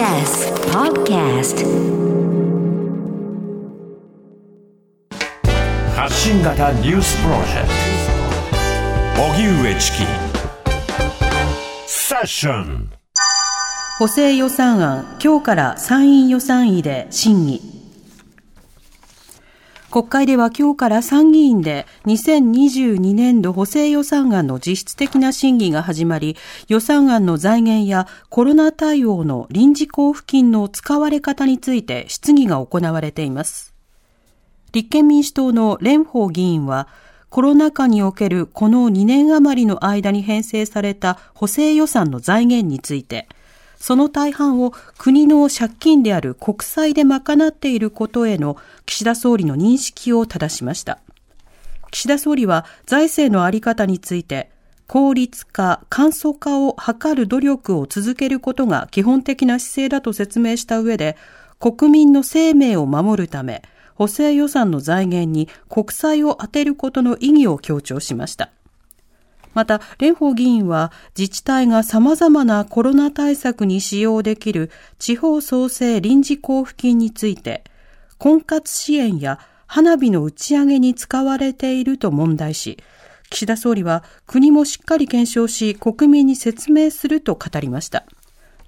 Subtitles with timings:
[0.00, 1.60] TBS Podcast
[5.94, 7.68] 発信型ニュースプロジェク
[9.18, 9.22] ト。
[9.22, 9.98] 荻上チキ。
[11.86, 12.90] セッション。
[13.98, 17.79] 補正予算案、今日から参院予算委で審議。
[19.90, 26.36] 国会では今日から参議院で2022年度補正予算案の実質的な審議が始まり、
[26.68, 33.74] 予算案の財源やコロナ対応の臨時交付金の使われ方について質疑が行われています。
[34.72, 36.86] 立憲民主党の蓮舫議員は、
[37.28, 43.26] コロナ禍におけるこの2年余りの間に編成された補正予算の財源について、
[43.80, 50.98] その大半を国の借金である国債で賄っていることへの岸田総理の認識を正しました。
[51.90, 54.50] 岸田総理は財政のあり方について、
[54.86, 61.16] 効率化、簡素化を図る努力を続けることが基本的な姿勢だと説明した上で、
[61.58, 63.62] 国民の生命を守るため、
[63.94, 68.50] 補正予算の財源に国債を充てることの意義を強調しました。
[69.54, 77.64] また、蓮舫議員は自治体が様々なコロナ対策に使用できる地方創生臨時交付金について、
[78.18, 82.78] 婚活支援や花火の打ち上げに使われていると問題し、
[83.30, 88.04] 岸田総理は国もしっかり検証し国民に説明すると語りました。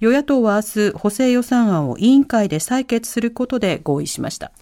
[0.00, 4.52] 与野党は明日補正予算案を委員会で採決することで合意しました。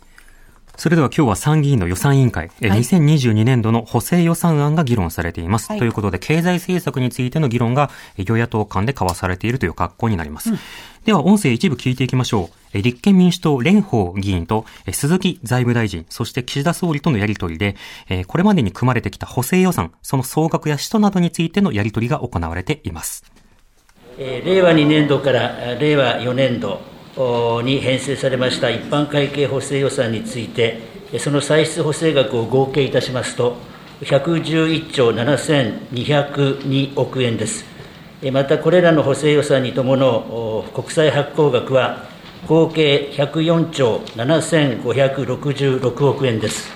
[0.80, 5.68] それでは今日は参議院の予算委員会、はい、2022年度の補正予算案が議論されています。
[5.68, 10.52] はい、ということで、経済政策についての議論が与野党間で交わされているという格好になります。
[10.52, 10.58] うん、
[11.04, 12.78] では、音声一部聞いていきましょう。
[12.78, 17.76] 立憲民主党蓮舫議員と鈴木財務大臣、そして岸田総理とのやりとりで、
[18.26, 23.22] これまでに組まれてきた補正予算、その総額や使途などについてのやりとりが行われています。
[24.16, 26.80] 令和2年度から令和4年度、
[27.62, 30.78] に編成されました一般会計補正予算について、
[31.18, 33.56] その歳出補正額を合計いたしますと、
[34.02, 37.64] 111兆7202億円です。
[38.32, 42.08] また、これらの補正予算に伴う国債発行額は、
[42.46, 46.70] 合計104兆7566億円です。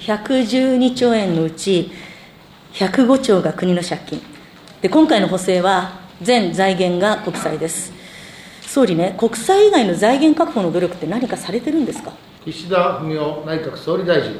[0.00, 1.90] 112兆円のうち、
[2.74, 4.22] 105兆が国の借金。
[4.80, 7.92] で今回の補正は全財源が国債です。
[8.62, 12.12] 総理ね、国債以外の財源確保の努力って何かされてるんですか？
[12.44, 14.36] 岸田文雄内閣総理大臣。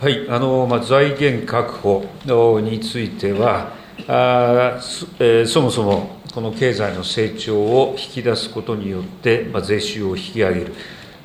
[0.00, 3.72] はい、あのまあ、財源確保については、
[4.08, 10.74] あそえー、そもそもこの経済の成長を引き出すことによって、まあ、税収を引き上げる、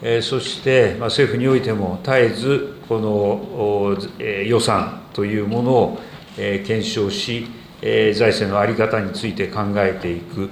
[0.02, 6.00] えー、そして、まあ、政府においても絶えずこの、えー、予算というものを、
[6.38, 7.48] えー、検証し、
[7.86, 10.50] 財政の在り方について考えていく、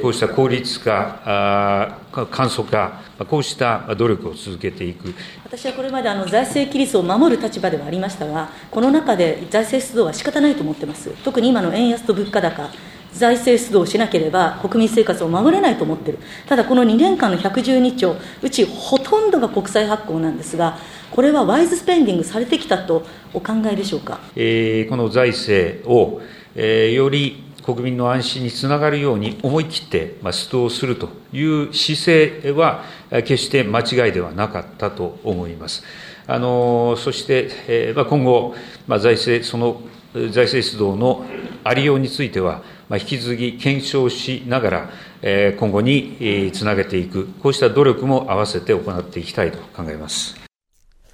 [0.00, 1.98] こうした効率化、
[2.30, 5.14] 簡素化、こうした努力を続けていく。
[5.44, 12.70] 私はこれまであの財政規律を守る立場ではありましたが、この中で財政出動は仕方ないと思ってます、特に今の円安と物価高、
[13.12, 16.18] 財政出動しなければ国民生活を守れないと思ってる、
[16.48, 20.78] ただこの2年間の112兆、うちほとんどが国債発行なんですが、
[21.12, 24.18] これはワイズスペンディングされてきたとお考えでしょうか？
[24.34, 26.20] えー、この財政を
[26.54, 35.82] えー、より国民の安心につながるように思い切って、まあ、出動するという姿勢は、決して間違いではなかったと思います。
[36.26, 38.54] あのそして、えーまあ、今後、
[38.86, 39.80] まあ、財政、その
[40.12, 41.24] 財政出動の
[41.64, 44.90] ありようについては、まあ、引き続き検証しながら、
[45.22, 50.41] えー、今後につなげていく、こうした努力も合わせて行っていきたいと考えます。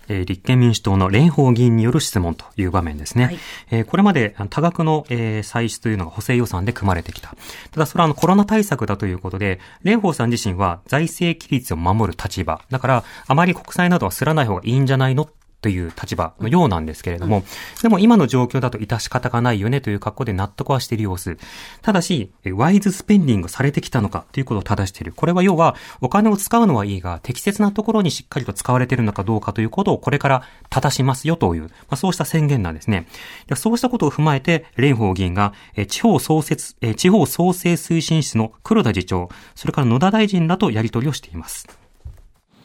[0.08, 3.24] えー、立憲民主党の蓮舫議員による質問という場面ですね。
[3.24, 3.38] はい、
[3.70, 7.34] えー、これまで多額の、えー、歳出というのが補正予算で組まれてきた。
[7.70, 12.60] ただそれはあのコロナ対策だということで、蓮舫さん自身は財政規律を守る立場。
[12.70, 15.28] だから、あまり国債などはすらない方がいいんじゃないの
[15.60, 17.42] という立場のようなんですけれども、
[17.82, 21.36] でも今の状況だと致し方がないよねという格好で納得はしている様子。
[21.82, 25.12] ただし、ワイズスペンディングされてきたのかということを正している。
[25.12, 33.08] これは要は、お金を使うのはいいが、適切なところにしっかりと使われているのかどうかということをこれから正しますよという、まあ、そうした宣言なんですね。
[33.56, 35.54] そうしたことを踏まえて、蓮舫議員が、
[35.88, 41.77] 地方創設、地方創生推進室の黒田次長、それから野田大臣らとやり取りをしています。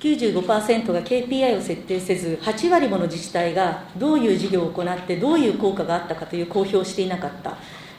[0.04, 7.52] 95%が KPI を設定せず、8割もの自治体がどういう事業を行って、どういう効果があったかという公表をしていなかった、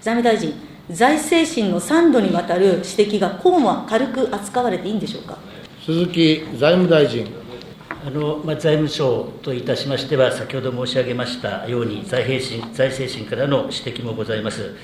[0.02, 0.52] 財務大臣、
[0.90, 5.38] 財政審の3度にわたる指摘が、こうも軽く扱われていいんでしょうか？
[5.82, 7.26] 鈴木財務大臣。
[8.06, 14.74] あのまあ、財務省といたしましては、先ほど申し上げましたように財政審、財政審からの指摘もございます。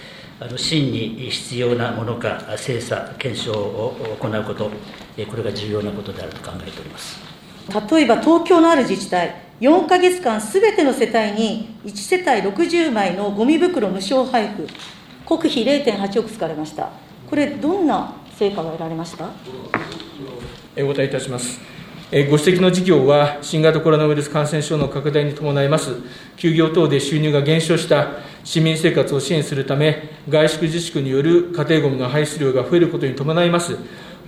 [0.43, 7.21] あの真に必要なものか、精査、検証を行うこと、これが重要なことであると考えております。
[7.69, 14.67] 例えば東京のある自治体、4か月間、すべての世帯に1世帯60枚のゴミ袋無償配布、
[15.27, 16.89] 国費0.8億使われました、
[17.29, 19.29] これ、どんな成果が得られました？
[20.79, 21.61] お答えいたします。
[22.11, 25.97] ご指摘の事業は、新型コロナウイルス感染症の拡大に伴います、
[26.39, 28.09] 休業等で収入が減少した
[28.45, 33.77] 市民生活を支援するため、外出自粛による家庭ごみの排出量が増えることに伴います、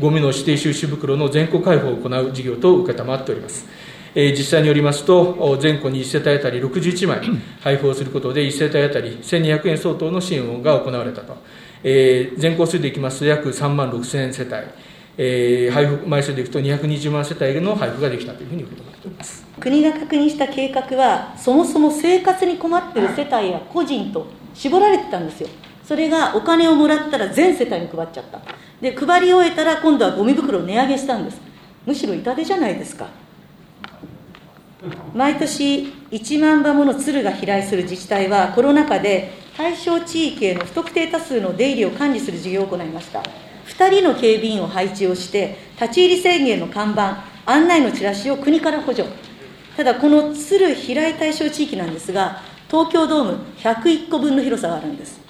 [0.00, 3.66] ゴミの指定収集袋の全国開放を行う事業と承っております。
[4.14, 7.20] 実際によりますと、全戸に1世帯当たり61枚
[7.62, 11.36] 配布をすることで、1世帯当たり1200円相当の支援が行われたと。
[11.82, 14.92] 全校数でいきますと、約3万6000世帯。
[15.18, 18.91] えー、配布枚数でいくと220万世帯の配布ができたというふうに受け止め
[19.60, 25.48] 国が確認した計画は、そもそも生活に困ってる世帯や個人と絞られてたんですよ。
[25.84, 28.40] それがお金をもらったら全世帯に配っちゃった。
[28.80, 31.40] で、配り終えたら今度はゴミ袋を値上げしたんです。
[31.84, 33.08] むしろ痛手じゃないですか。
[35.14, 43.22] 毎年1万羽もの鶴が飛来する自治体は、コロナ禍で対象地域への不特定多数の出入りを管理する事業を行いました。
[43.66, 49.08] 2人の警備員を配置をして、立ち入り制限の看板、案内のチラシを国から補助。
[49.76, 52.40] ただ、この鶴飛来対象地域なんですが、
[52.70, 55.20] 東京ドーム101個分の広さがあるんです。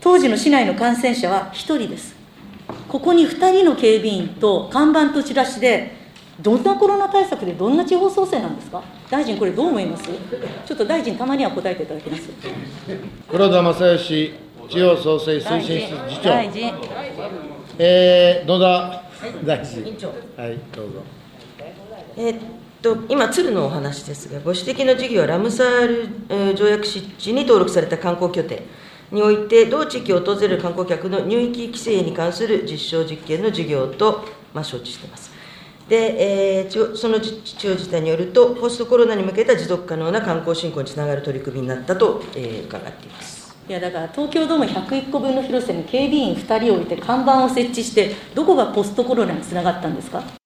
[0.00, 2.14] 当時の市内の感染者は1人です。
[2.88, 5.96] ここに2人の警備員と看板とチラシで、
[6.40, 8.80] どんなコロナ対策でどんな地方創生なんですか、
[9.10, 10.04] 大臣、これどう思います？
[10.04, 12.28] ちょっと大臣、たまには答えていただきます。
[13.28, 14.34] 黒田正義
[14.68, 16.30] 地方創生推進室次長。
[17.80, 19.02] えー、野田
[19.44, 19.82] 大臣。
[20.36, 21.02] はい、どうぞ。
[22.16, 22.34] えっ
[22.82, 28.62] と、今、鶴のお話ですが、ご指摘の事業はラムサールえー条約湿地に登録された観光拠点
[29.10, 34.24] において、同地域を訪れる観光客の入域規制に関する実証実験の事業と、
[34.54, 35.30] まあ、承知しています。
[35.88, 43.47] で、えーその地地方自治体によると、ポストコロナに向けた持続可能な観光振興につながる取り組みになったと、えー伺っています。
[43.68, 50.37] いやだから東京ドーム101個分の広さに警備員2人置いて看板を設置してどこがポストコロナにつながったんですか？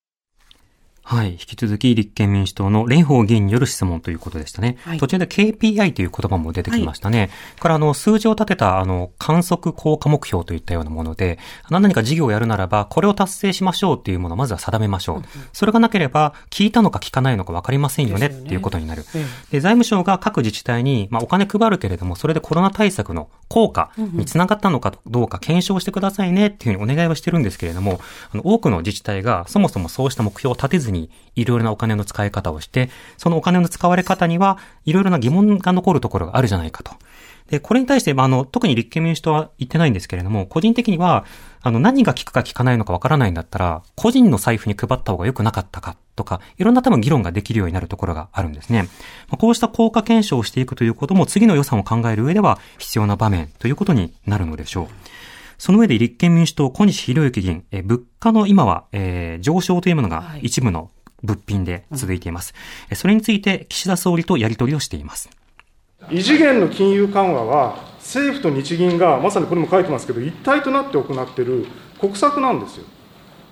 [1.03, 1.33] はい。
[1.33, 4.79] 引き続き立憲民主党の蓮舫議員による質問ということでしたね。
[4.85, 7.31] はい途中で KPI という言葉も出てきましたね。
[7.59, 11.39] からあの、数字を立てたあの、観測効果目標といったようなもので、
[11.71, 15.23] 何か事業をやるならば、これを達成しましょうっていうものをまずは定めましょう。
[15.53, 19.05] それがなければ、聞いたのか聞かないのか分かりませんよねねっていうことになる。
[19.15, 28.01] えで、財務省が各自治体に、まあ、お金配るけれども、それでコロナ対策の効果につながったのかどうか検証してくださいねっていうふうにお願いはしてるんですけれども、
[28.33, 30.92] あの、多くの自治体がそもそもそうした目標を立てずに、
[31.35, 36.93] いろいろなお金の使い方をして、そのお金の使われ方には、いろいろな疑問が残るところがあるじゃないかと。
[37.49, 41.25] で、これに対して、まあ、あの、特に立憲民主党は言ってないんですけれども、個人的には、
[41.61, 48.85] あの、何が効くか効かないのかわからないんだったら、個人の財布に配った方が良くなかったかとか、いろんな多分議論ができるようになるところがあるんですね。
[49.29, 54.87] まあこうした効果検証をしていくということも、次の予算を考える上では必要な場面ということになるのでしょう。
[55.63, 60.91] その上で立憲民主党小西博之議員、えー物価の今は、えー上昇というものがはい一部の
[61.23, 62.53] 物品で続いています。
[62.91, 65.31] えーそれについて岸田総理とやり取りをしています。
[66.11, 71.67] 異次元の金融緩和は、政府と日銀が、まさにこれも書いてますけど、一体となって行っている
[72.01, 72.85] 国策なんですよ。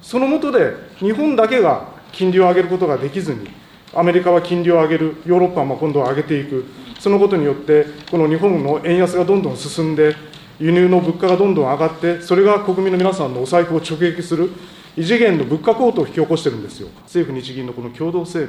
[0.03, 3.49] その下で、日本だけが金利を上げることができずに、
[3.95, 6.65] アメリカは金利を上げる、ヨーロッパも今度は上げていく、
[6.99, 10.17] そのことによって、この日本の円安がどんどん進んで、
[10.61, 14.51] 輸入の物価がどんどん上がって、それが国民の皆さんのお財布を直撃する、
[14.95, 18.49] 異次元の物価高騰を引き起こしてるんですよ、政府・日銀のこの共同声明、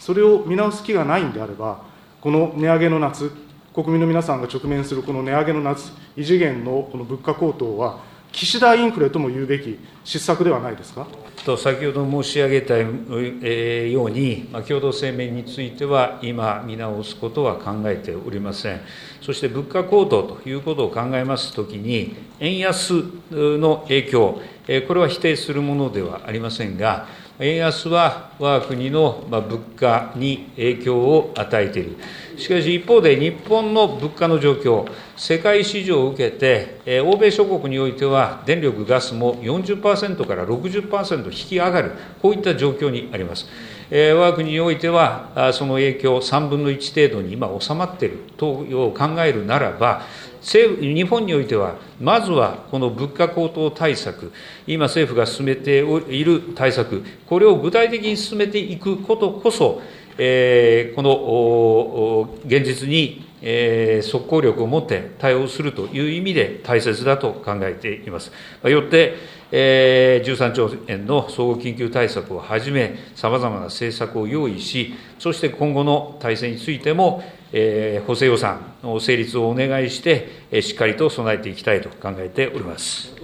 [0.00, 1.82] それを見直す気がないんであれば、
[2.20, 3.30] この値上げの夏、
[3.72, 8.00] 国民の皆さんが直面するこの値上げの夏、異次元のこの物価高騰は、
[8.32, 11.06] 岸田インフレとも言うべき失策ではないですか？
[11.44, 18.80] と先ほど申し上げたように、共同声明については、今、見直すことは考えておりません。
[19.20, 24.40] そして物価高騰ということを考えますときに、円安の影響、
[24.86, 27.06] これは否定するものではありませんが、
[27.38, 31.96] 円安は我が国のまあ物価に影響を与えている。
[32.36, 34.86] しかし一方で日本の物価の状況、
[35.16, 43.46] 世界市場を受けて、えー欧米諸国においては電力・ガスも40%から60%引き上がる、こういった状況にあります。
[43.90, 50.02] えー我が国においては、あその影響3分の1程度に今収まっていると考えるならば、
[50.42, 54.32] 日本においては、まずはこの物価高騰対策、
[54.66, 59.80] 今政府が進めている対策、これを具体的に進めていくことこそ、
[60.18, 68.30] えーこの現実にえー、速攻力を持って対応するという意味で大切だと考えています。
[68.62, 69.16] よって、
[69.50, 77.22] えー、13兆円の総合緊急対策をはじめ、さまざまな政策を用意し、そして今後の体制についても、
[77.52, 83.14] えー、補正予算の成立をお願いして、えー、しっかりと備えていきたいと考えております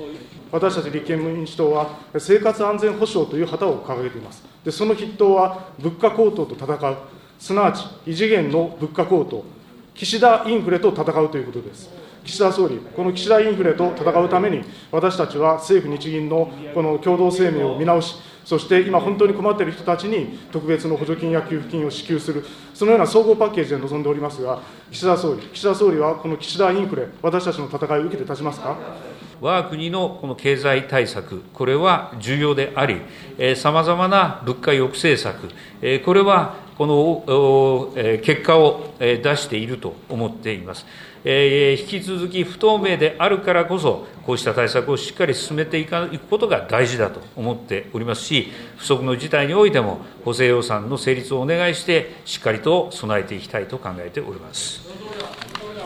[0.50, 4.42] 私たち立憲民主党は、生活安全保障という旗を掲げています。
[4.64, 6.96] でその筆頭は、物価高騰と戦う、
[7.38, 9.44] すなわち異次元の物価高騰、
[9.94, 11.90] 岸田インフレと戦うということです。
[12.28, 14.60] 岸田総理、この岸田インフレと戦うために、
[14.92, 22.44] 私たちは政府・日銀のこの共同声明を見直し、そして今、本当に困っている人たちに特別の補助金や給付金を支給する、
[22.74, 28.76] そのような総合パッケージで臨んでおりますが、岸田総理、岸田総理はこの岸田インフレ、私たちの戦いを受けて立ちますか？
[29.40, 33.00] 我が国のこの経済対策、これは重要であり、
[33.56, 35.48] さまざまな物価抑制策、
[36.04, 37.92] これはこの
[38.22, 40.86] 結果を出していると思っています。
[41.24, 54.88] 引き続き不透明であるからこそ、こうした対策をしっかり進めていくことが大事だと思っておりますし、不測の事態においても、補正予算の成立をお願いして、しっかりと備えていきたいと考えております。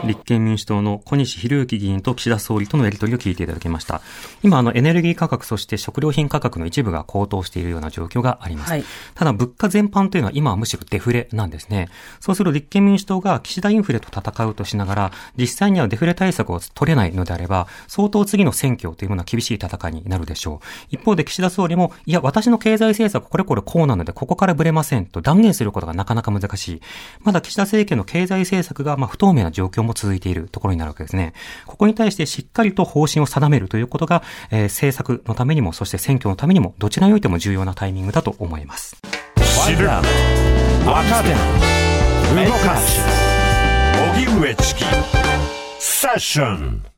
[0.05, 4.01] 立憲民主党の小西博之議員と岸田総理とのやり取りを聞いていただきました。
[4.43, 8.71] 今、あの、エネルギー価格、そして食料品価格の一部が高騰しているような状況があります。
[8.71, 11.89] はい、ただ、物価全般というのは今はむしろデフレなんですね。
[12.21, 20.67] そうすると立憲民主党が岸田インフレと戦うとしながら、実際にはデフレ対策を取れないのであれば、相当次の選挙というものは厳しい戦いになるでしょう。
[20.91, 26.81] 一方で岸田総理も、いや、私の経済政策これこれこうなので、ここからぶれませんと断言することがなかなか難しい。
[27.23, 31.35] まだ岸田政権の経済政策がまあ不透明な状況も続いているところになるわけですね。
[31.67, 38.97] ここに対してしっかりと方針を定めるということが、えー、政策のためにも、そして選挙のためにも、どちらにおいても重要なタイミングだと思います。
[39.67, 40.03] 知る、若
[41.23, 41.29] 手、
[42.45, 43.01] 動かす、
[44.17, 44.85] 荻上チキ、
[45.79, 46.92] セッション。